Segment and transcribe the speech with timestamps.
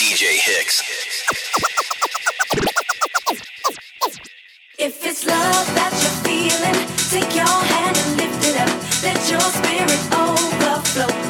[0.00, 0.82] DJ Hicks.
[4.78, 9.02] If it's love that you're feeling, take your hand and lift it up.
[9.02, 11.29] Let your spirit overflow.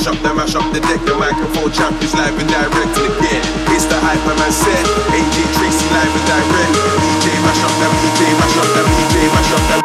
[0.00, 3.44] mash up the mash up the deck, the microphone champions live and direct again.
[3.68, 4.80] It's the Hyperman set,
[5.12, 6.72] AJ Tracey live and direct.
[7.04, 9.80] DJ mash up that DJ mash up that DJ mash up that.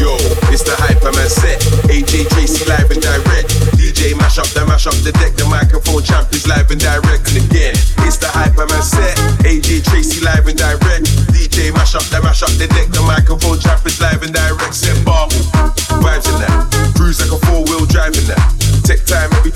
[0.00, 0.16] Yo,
[0.48, 1.60] it's the Hyperman set,
[1.92, 3.52] AJ Tracey live and direct.
[3.76, 7.76] DJ mash up the mash up the deck, the microphone champions live and direct again.
[8.08, 11.04] It's the Hyperman set, AJ Tracey live and direct.
[11.36, 14.72] DJ mash up the mash up the deck, the microphone champions live and direct.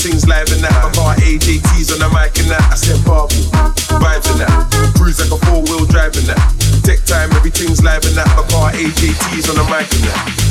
[0.04, 0.76] things live in that.
[0.84, 2.60] I got AJTs on the mic and that.
[2.70, 3.48] I said Barbie,
[3.96, 4.92] vibes in that.
[4.96, 6.44] Cruise like a four wheel drive in that.
[6.84, 8.28] Tech time, everything's live in that.
[8.28, 10.43] I got AJTs on the mic and that.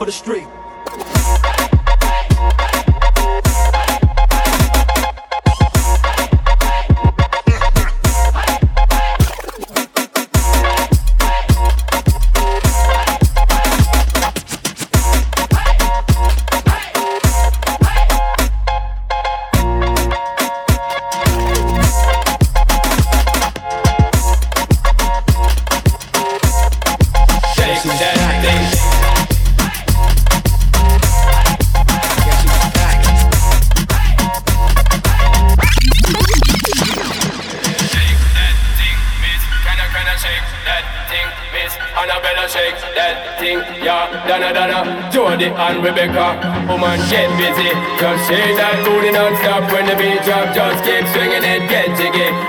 [0.00, 0.59] for the street.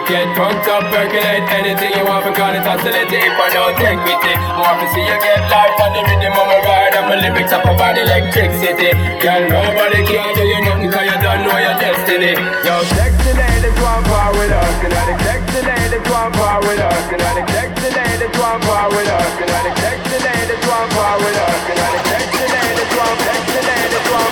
[0.07, 4.23] Get fucked up, percolate anything you want because it's oscillating if I don't take with
[4.23, 4.37] it.
[4.59, 7.63] Wanna see you get life on the rhythm of my ride and my lyrics up
[7.67, 8.91] about electricity.
[9.19, 12.33] Girl, nobody can do you nothing cause you don't know your destiny.
[12.63, 14.75] Yo, sex today, they want far with us.
[14.83, 17.03] And I sex today, they want far with us.
[17.11, 19.31] And I sex today, they want far with us.
[19.43, 21.59] And I sex today, they want far with us.
[21.71, 24.31] And I sex today, they want sex today, they want.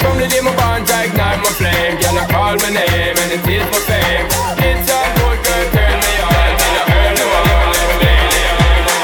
[0.00, 2.00] From the day my I ignite my flame.
[2.00, 4.26] Girl, I call my name and it is my fame.
[4.64, 6.50] It's a good girl, turn me on.
[6.56, 8.14] Till I earn the one, let me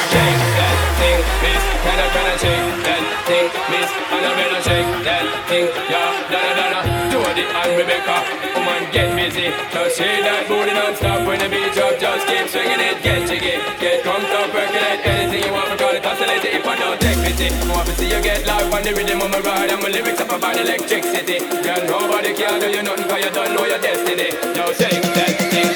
[0.09, 1.62] Shake that thing, miss.
[1.85, 3.90] Can I, can I shake that thing, miss?
[3.92, 6.32] And I better shake that thing, yeah.
[6.32, 6.80] Donna, Donna,
[7.12, 8.16] Jody and Rebecca.
[8.56, 9.52] Woman, get busy.
[9.52, 12.00] Just shake that booty non-stop when the beat drop.
[12.00, 13.04] Just keep swinging it.
[13.04, 13.15] Get
[16.07, 17.51] Call it oscillate if I don't take pity.
[17.66, 20.21] Want to see you get life on the rhythm of my ride and my lyrics
[20.21, 21.40] up about electricity.
[21.66, 24.31] Girl, nobody can do you nothing 'cause you don't know your destiny.
[24.55, 25.66] Yo, shake that thing,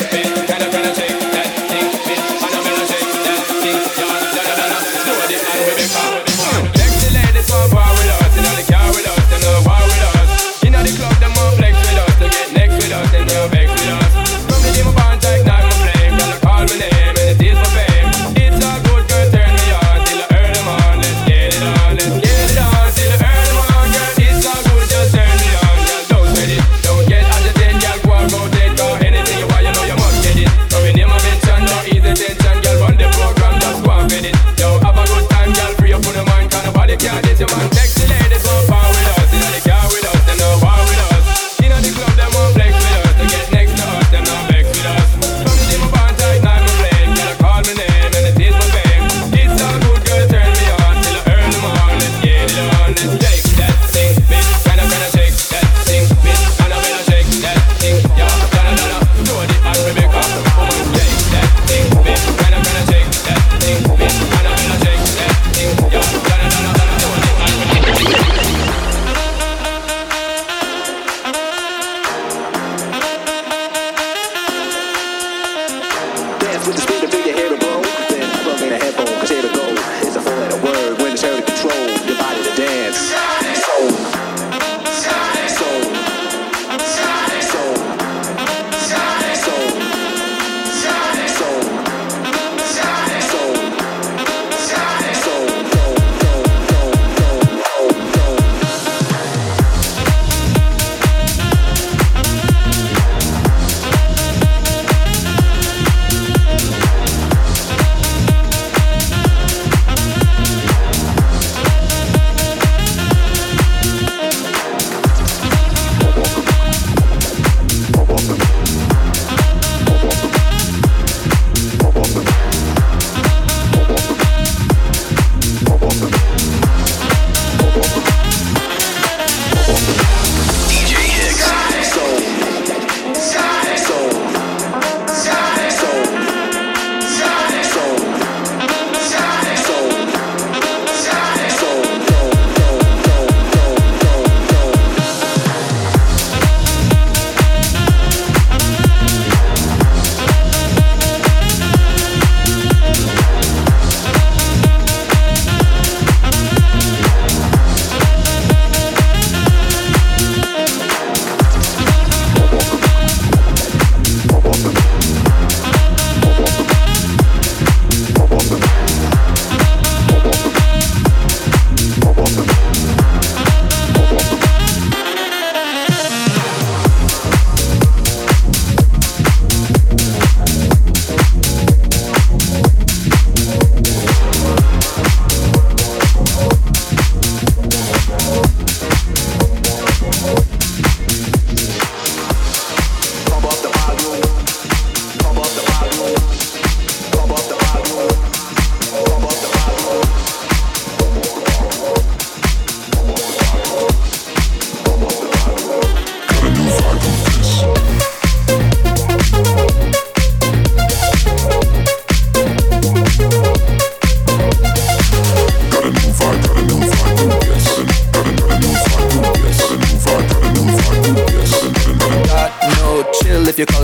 [0.63, 1.40] I, can I shake that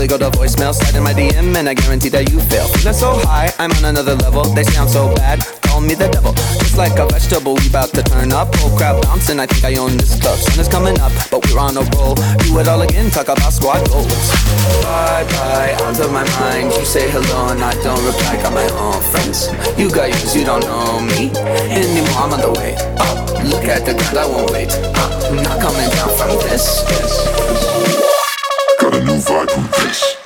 [0.06, 2.68] colleague got a voicemail, slide in my DM and I guarantee that you fail.
[2.68, 4.44] Feeling so high, I'm on another level.
[4.54, 6.32] They sound so bad, call me the devil.
[6.58, 8.54] Just like a vegetable, we bout to turn up.
[8.56, 10.38] Whole crowd bouncing, I think I own this club.
[10.38, 12.14] Sun is coming up, but we're on a roll.
[12.14, 14.06] Do it all again, talk about squad goals.
[14.82, 16.72] Bye bye, out of my mind.
[16.72, 18.36] You say hello and I don't reply.
[18.42, 19.50] Got my own friends.
[19.78, 21.30] You got yours, you don't know me
[21.70, 22.22] anymore.
[22.22, 23.16] I'm on the way up.
[23.44, 24.72] Look at the ground, I won't wait.
[25.26, 26.82] I'm not coming down from this.
[28.06, 28.15] A
[29.06, 30.25] new vibe from this.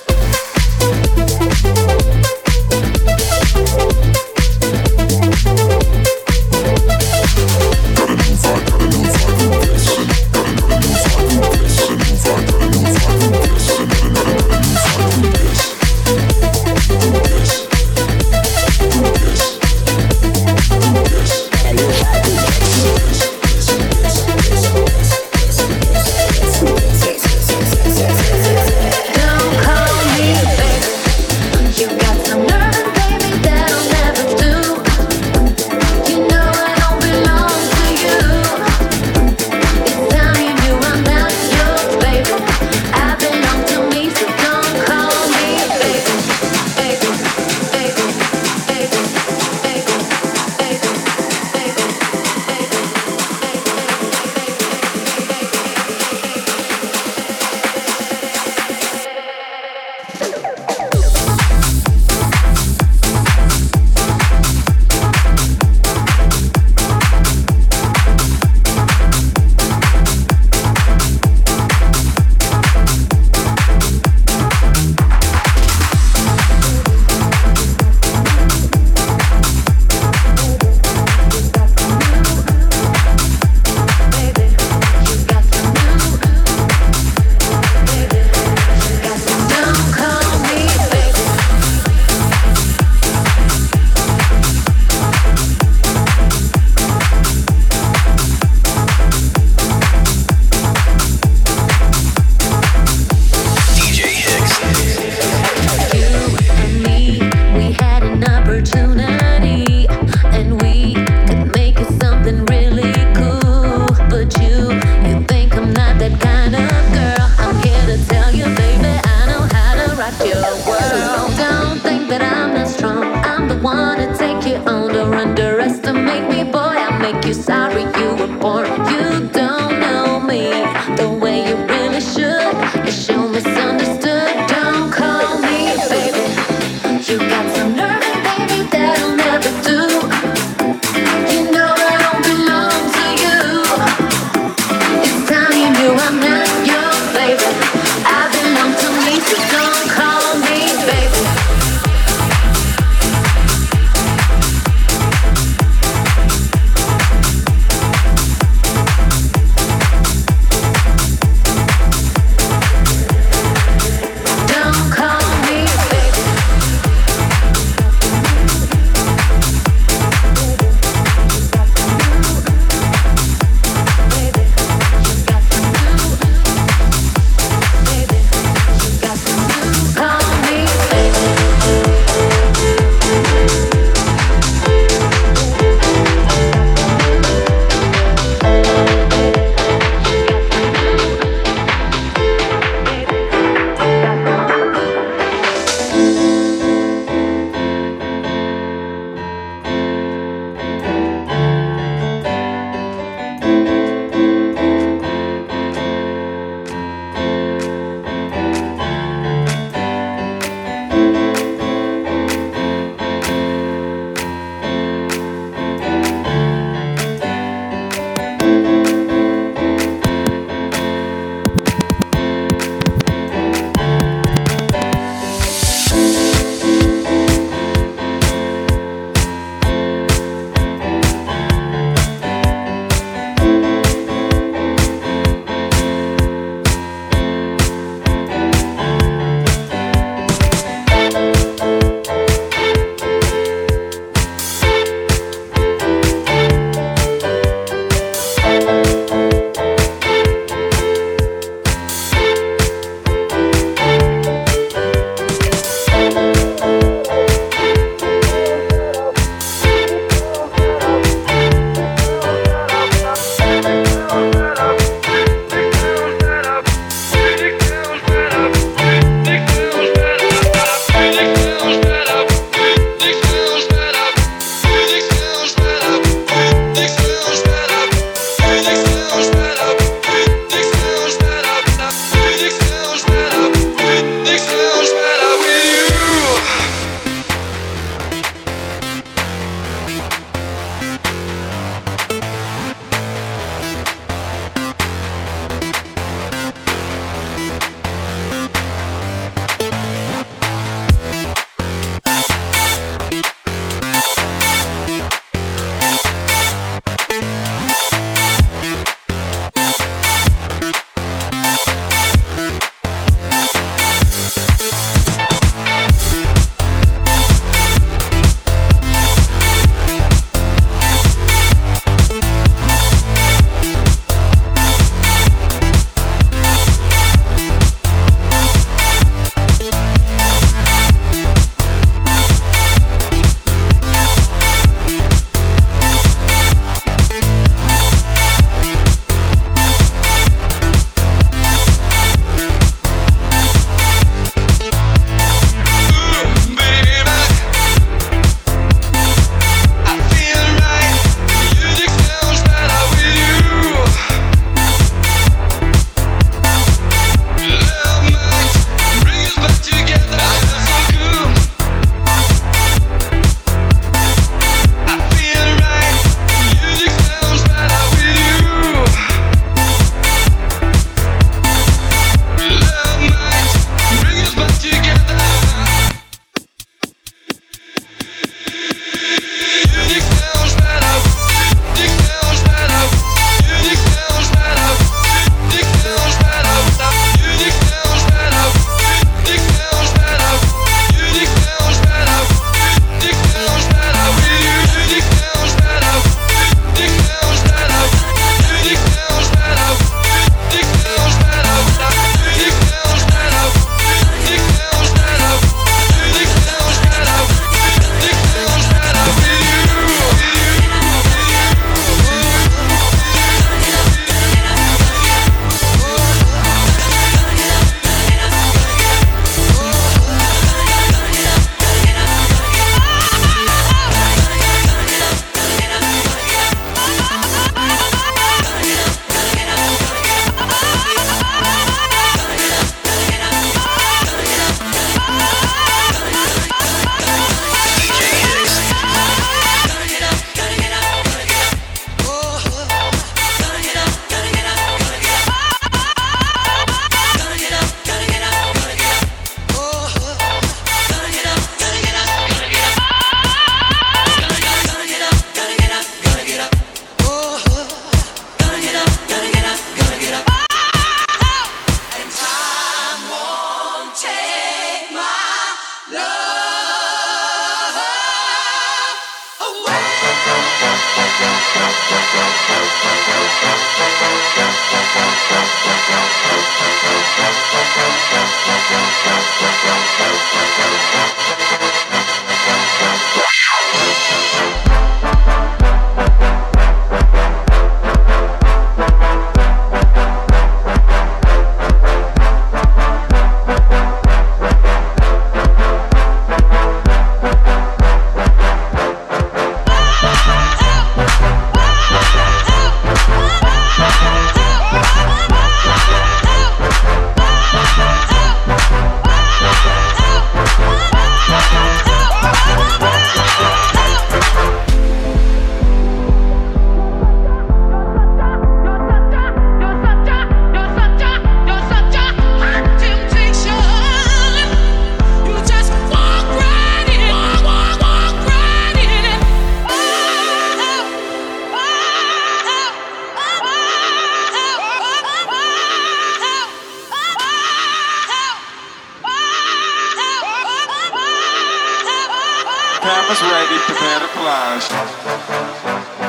[542.91, 544.67] Cameras ready, prepare to flash.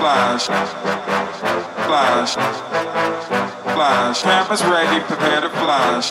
[0.00, 0.46] Flash.
[1.86, 2.34] Flash.
[3.74, 4.22] Flash.
[4.22, 6.08] Cameras ready, prepare to flash.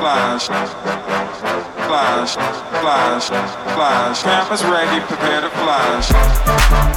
[0.00, 0.46] Flash.
[1.88, 2.34] Flash.
[2.82, 3.28] Flash.
[3.74, 4.22] Flash.
[4.22, 6.91] Cameras ready, prepare to flash.